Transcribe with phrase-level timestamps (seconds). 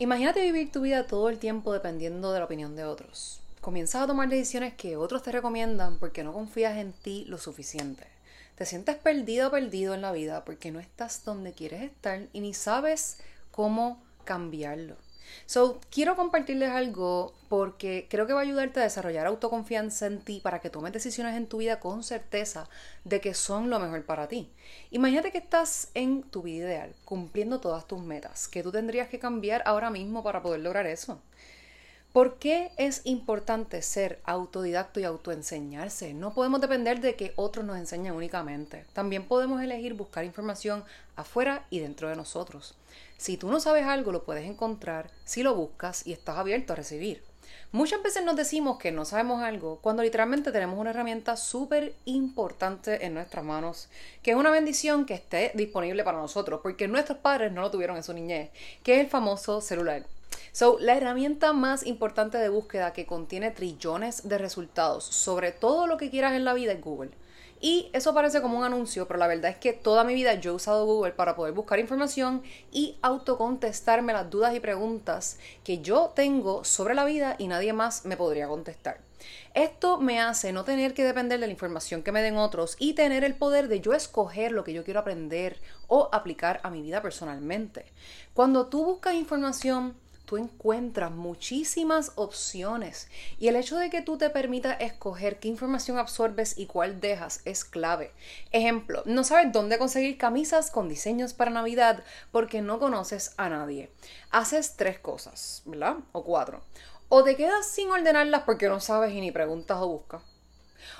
[0.00, 3.40] Imagínate vivir tu vida todo el tiempo dependiendo de la opinión de otros.
[3.60, 8.04] Comienzas a tomar decisiones que otros te recomiendan porque no confías en ti lo suficiente.
[8.56, 12.40] Te sientes perdido o perdido en la vida porque no estás donde quieres estar y
[12.40, 13.18] ni sabes
[13.52, 14.96] cómo cambiarlo.
[15.46, 20.40] So, quiero compartirles algo porque creo que va a ayudarte a desarrollar autoconfianza en ti
[20.42, 22.68] para que tomes decisiones en tu vida con certeza
[23.04, 24.50] de que son lo mejor para ti.
[24.90, 29.18] Imagínate que estás en tu vida ideal, cumpliendo todas tus metas, que tú tendrías que
[29.18, 31.20] cambiar ahora mismo para poder lograr eso.
[32.14, 36.14] ¿Por qué es importante ser autodidacto y autoenseñarse?
[36.14, 38.84] No podemos depender de que otros nos enseñen únicamente.
[38.92, 40.84] También podemos elegir buscar información
[41.16, 42.76] afuera y dentro de nosotros.
[43.16, 46.76] Si tú no sabes algo, lo puedes encontrar si lo buscas y estás abierto a
[46.76, 47.20] recibir.
[47.72, 53.04] Muchas veces nos decimos que no sabemos algo cuando literalmente tenemos una herramienta súper importante
[53.06, 53.88] en nuestras manos,
[54.22, 57.96] que es una bendición que esté disponible para nosotros, porque nuestros padres no lo tuvieron
[57.96, 58.50] en su niñez,
[58.84, 60.06] que es el famoso celular.
[60.54, 65.96] So, la herramienta más importante de búsqueda que contiene trillones de resultados sobre todo lo
[65.96, 67.10] que quieras en la vida es Google.
[67.60, 70.52] Y eso parece como un anuncio, pero la verdad es que toda mi vida yo
[70.52, 76.12] he usado Google para poder buscar información y autocontestarme las dudas y preguntas que yo
[76.14, 79.00] tengo sobre la vida y nadie más me podría contestar.
[79.54, 82.92] Esto me hace no tener que depender de la información que me den otros y
[82.92, 86.80] tener el poder de yo escoger lo que yo quiero aprender o aplicar a mi
[86.80, 87.86] vida personalmente.
[88.34, 93.08] Cuando tú buscas información tú encuentras muchísimas opciones
[93.38, 97.40] y el hecho de que tú te permitas escoger qué información absorbes y cuál dejas
[97.44, 98.12] es clave.
[98.52, 103.90] Ejemplo, no sabes dónde conseguir camisas con diseños para Navidad porque no conoces a nadie.
[104.30, 105.96] Haces tres cosas, ¿verdad?
[106.12, 106.62] O cuatro.
[107.08, 110.22] O te quedas sin ordenarlas porque no sabes y ni preguntas o buscas.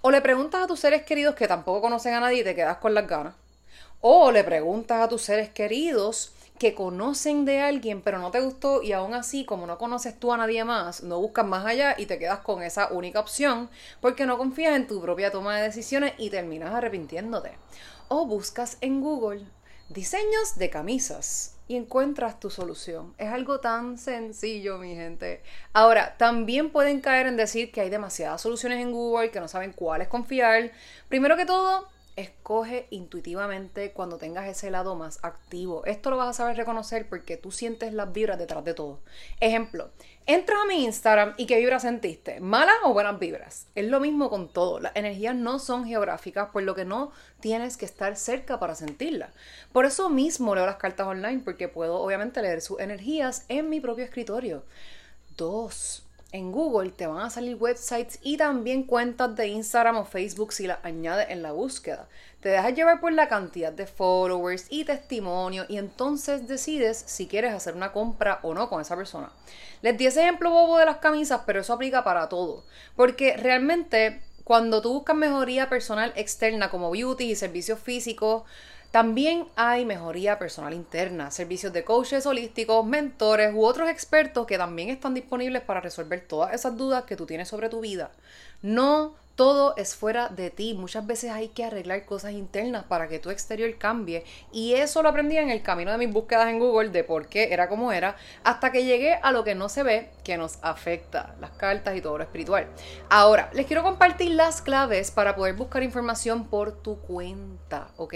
[0.00, 2.78] O le preguntas a tus seres queridos que tampoco conocen a nadie y te quedas
[2.78, 3.34] con las ganas.
[4.00, 8.82] O le preguntas a tus seres queridos que conocen de alguien pero no te gustó
[8.82, 12.06] y aún así como no conoces tú a nadie más, no buscas más allá y
[12.06, 13.70] te quedas con esa única opción
[14.00, 17.52] porque no confías en tu propia toma de decisiones y terminas arrepintiéndote.
[18.08, 19.46] O buscas en Google
[19.88, 23.14] diseños de camisas y encuentras tu solución.
[23.18, 25.42] Es algo tan sencillo, mi gente.
[25.72, 29.72] Ahora, también pueden caer en decir que hay demasiadas soluciones en Google, que no saben
[29.72, 30.72] cuáles confiar.
[31.08, 35.84] Primero que todo, escoge intuitivamente cuando tengas ese lado más activo.
[35.84, 38.98] Esto lo vas a saber reconocer porque tú sientes las vibras detrás de todo.
[39.40, 39.90] Ejemplo,
[40.26, 43.68] entras a mi Instagram y qué vibras sentiste, malas o buenas vibras.
[43.76, 44.80] Es lo mismo con todo.
[44.80, 49.30] Las energías no son geográficas, por lo que no tienes que estar cerca para sentirlas.
[49.72, 53.80] Por eso mismo leo las cartas online, porque puedo obviamente leer sus energías en mi
[53.80, 54.64] propio escritorio.
[55.36, 60.52] Dos, en Google te van a salir websites y también cuentas de Instagram o Facebook
[60.52, 62.06] si las añades en la búsqueda.
[62.40, 67.54] Te dejas llevar por la cantidad de followers y testimonios y entonces decides si quieres
[67.54, 69.32] hacer una compra o no con esa persona.
[69.80, 72.64] Les di ese ejemplo bobo de las camisas, pero eso aplica para todo.
[72.94, 78.44] Porque realmente cuando tú buscas mejoría personal externa como beauty y servicios físicos,
[78.90, 84.88] también hay mejoría personal interna, servicios de coaches holísticos, mentores u otros expertos que también
[84.88, 88.10] están disponibles para resolver todas esas dudas que tú tienes sobre tu vida.
[88.62, 90.74] No todo es fuera de ti.
[90.74, 94.24] Muchas veces hay que arreglar cosas internas para que tu exterior cambie.
[94.50, 97.52] Y eso lo aprendí en el camino de mis búsquedas en Google de por qué
[97.52, 101.36] era como era, hasta que llegué a lo que no se ve, que nos afecta,
[101.40, 102.66] las cartas y todo lo espiritual.
[103.10, 108.14] Ahora, les quiero compartir las claves para poder buscar información por tu cuenta, ¿ok?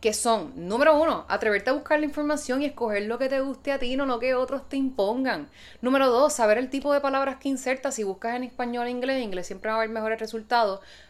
[0.00, 3.72] Que son, número uno, atreverte a buscar la información y escoger lo que te guste
[3.72, 5.50] a ti, no lo que otros te impongan.
[5.82, 7.96] Número dos, saber el tipo de palabras que insertas.
[7.96, 10.43] Si buscas en español o inglés, en inglés siempre va a haber mejores resultados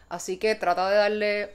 [0.09, 1.53] Así que trata de darle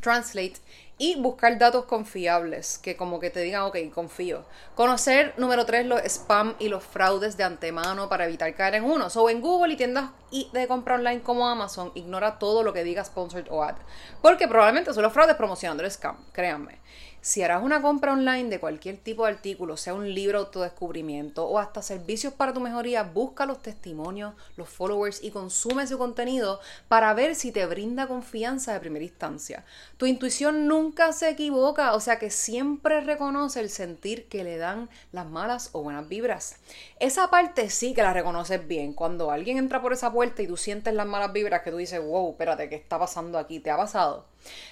[0.00, 0.56] translate
[0.98, 4.44] y buscar datos confiables que como que te digan, ok, confío.
[4.74, 9.08] Conocer, número tres, los spam y los fraudes de antemano para evitar caer en uno.
[9.14, 10.10] O en Google y tiendas
[10.52, 13.76] de compra online como Amazon, ignora todo lo que diga sponsored o ad.
[14.22, 16.78] Porque probablemente son los fraudes promocionando el scam, créanme.
[17.26, 21.44] Si harás una compra online de cualquier tipo de artículo, sea un libro de autodescubrimiento
[21.44, 26.60] o hasta servicios para tu mejoría, busca los testimonios, los followers y consume su contenido
[26.86, 29.64] para ver si te brinda confianza de primera instancia.
[29.96, 34.88] Tu intuición nunca se equivoca, o sea que siempre reconoce el sentir que le dan
[35.10, 36.60] las malas o buenas vibras.
[37.00, 38.92] Esa parte sí que la reconoces bien.
[38.92, 42.00] Cuando alguien entra por esa puerta y tú sientes las malas vibras que tú dices,
[42.00, 43.58] wow, espérate, ¿qué está pasando aquí?
[43.58, 44.26] ¿Te ha pasado?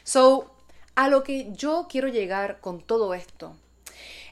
[0.05, 0.55] So,
[0.95, 3.57] a lo que yo quiero llegar con todo esto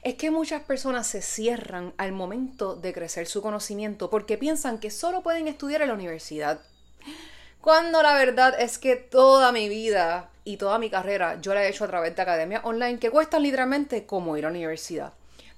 [0.03, 4.91] es que muchas personas se cierran al momento de crecer su conocimiento porque piensan que
[4.91, 6.59] solo pueden estudiar en la universidad.
[7.61, 11.69] Cuando la verdad es que toda mi vida y toda mi carrera yo la he
[11.69, 15.13] hecho a través de academias online que cuestan literalmente como ir a la universidad.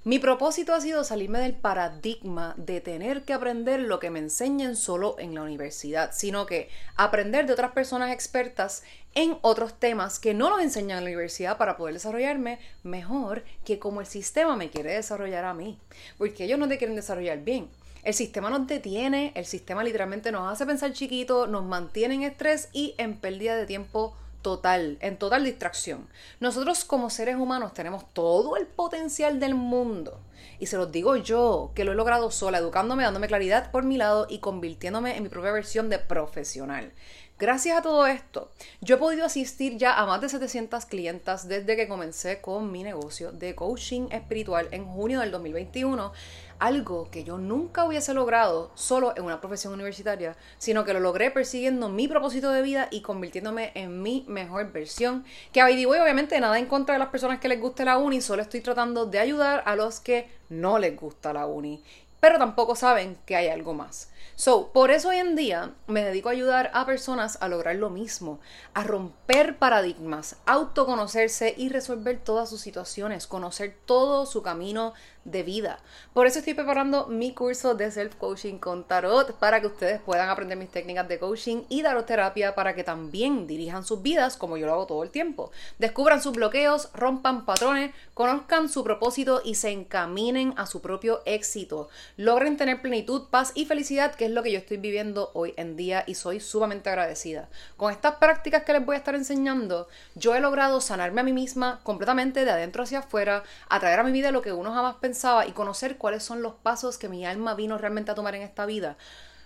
[0.06, 4.76] Mi propósito ha sido salirme del paradigma de tener que aprender lo que me enseñen
[4.76, 8.84] solo en la universidad, sino que aprender de otras personas expertas
[9.16, 13.80] en otros temas que no nos enseñan en la universidad para poder desarrollarme mejor que
[13.80, 15.80] como el sistema me quiere desarrollar a mí.
[16.20, 17.68] Porque ellos no te quieren desarrollar bien.
[18.04, 22.70] El sistema nos detiene, el sistema literalmente nos hace pensar chiquito, nos mantiene en estrés
[22.74, 26.08] y en pérdida de tiempo total, en total distracción.
[26.40, 30.20] Nosotros como seres humanos tenemos todo el potencial del mundo.
[30.60, 33.98] Y se los digo yo, que lo he logrado sola, educándome, dándome claridad por mi
[33.98, 36.92] lado y convirtiéndome en mi propia versión de profesional.
[37.38, 41.76] Gracias a todo esto, yo he podido asistir ya a más de 700 clientas desde
[41.76, 46.14] que comencé con mi negocio de coaching espiritual en junio del 2021
[46.60, 51.32] algo que yo nunca hubiese logrado solo en una profesión universitaria, sino que lo logré
[51.32, 55.26] persiguiendo mi propósito de vida y convirtiéndome en mi mejor versión.
[55.52, 58.42] Que hoy obviamente nada en contra de las personas que les guste la uni, solo
[58.42, 61.82] estoy tratando de ayudar a los que no les gusta la uni,
[62.26, 64.10] pero tampoco saben que hay algo más.
[64.36, 67.92] So, por eso hoy en día me dedico a ayudar a personas a lograr lo
[67.92, 68.40] mismo,
[68.74, 74.94] a romper paradigmas, autoconocerse y resolver todas sus situaciones, conocer todo su camino
[75.24, 75.80] de vida.
[76.14, 80.58] Por eso estoy preparando mi curso de self-coaching con tarot para que ustedes puedan aprender
[80.58, 84.68] mis técnicas de coaching y tarot terapia para que también dirijan sus vidas como yo
[84.68, 85.52] lo hago todo el tiempo.
[85.80, 91.90] Descubran sus bloqueos, rompan patrones, conozcan su propósito y se encaminen a su propio éxito.
[92.18, 95.76] Logren tener plenitud, paz y felicidad, que es lo que yo estoy viviendo hoy en
[95.76, 97.50] día y soy sumamente agradecida.
[97.76, 101.34] Con estas prácticas que les voy a estar enseñando, yo he logrado sanarme a mí
[101.34, 105.44] misma completamente de adentro hacia afuera, atraer a mi vida lo que uno jamás pensó
[105.44, 108.66] y conocer cuáles son los pasos que mi alma vino realmente a tomar en esta
[108.66, 108.96] vida,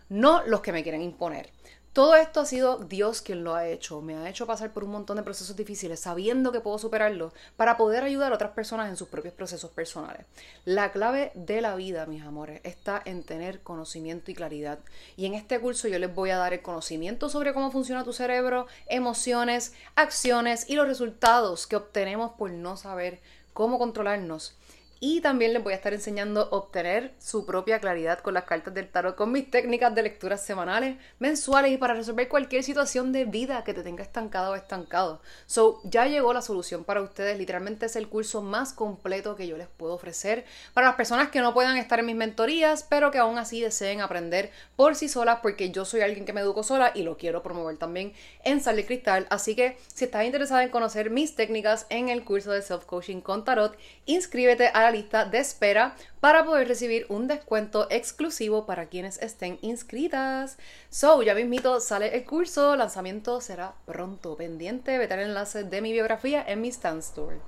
[0.09, 1.49] no los que me quieren imponer.
[1.91, 3.99] Todo esto ha sido Dios quien lo ha hecho.
[4.01, 7.77] Me ha hecho pasar por un montón de procesos difíciles, sabiendo que puedo superarlos, para
[7.77, 10.25] poder ayudar a otras personas en sus propios procesos personales.
[10.65, 14.77] La clave de la vida, mis amores, está en tener conocimiento y claridad.
[15.17, 18.13] Y en este curso yo les voy a dar el conocimiento sobre cómo funciona tu
[18.13, 23.19] cerebro, emociones, acciones y los resultados que obtenemos por no saber
[23.53, 24.55] cómo controlarnos
[24.99, 28.73] y también les voy a estar enseñando a obtener su propia claridad con las cartas
[28.73, 33.25] del tarot, con mis técnicas de lecturas semanales, mensuales y para resolver cualquier situación de
[33.25, 35.21] vida que te tenga estancado o estancado.
[35.45, 37.37] So, ya llegó la solución para ustedes.
[37.37, 41.39] Literalmente es el curso más completo que yo les puedo ofrecer para las personas que
[41.39, 45.39] no puedan estar en mis mentorías, pero que aún así deseen aprender por sí solas,
[45.41, 48.13] porque yo soy alguien que me educo sola y lo quiero promover también
[48.43, 49.27] en Sal Cristal.
[49.29, 53.21] Así que si estás interesada en conocer mis técnicas en el curso de Self Coaching
[53.21, 59.21] con Tarot, inscríbete a lista de espera para poder recibir un descuento exclusivo para quienes
[59.21, 60.57] estén inscritas.
[60.89, 64.35] So, ya mismito sale el curso, lanzamiento será pronto.
[64.35, 67.39] Pendiente, vete al enlace de mi biografía en mi Stand Store.